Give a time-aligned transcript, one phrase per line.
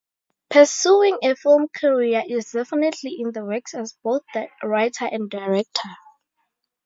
[0.49, 4.23] Pursuing a film career is definitely in the works as both
[4.63, 5.89] writer and director.